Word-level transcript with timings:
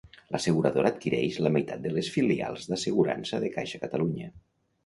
L'asseguradora 0.35 0.91
adquireix 0.93 1.37
la 1.47 1.51
meitat 1.57 1.83
de 1.83 1.91
les 1.99 2.09
filials 2.15 2.67
d'assegurança 2.73 3.43
de 3.45 3.53
Caixa 3.59 3.83
Catalunya. 3.85 4.35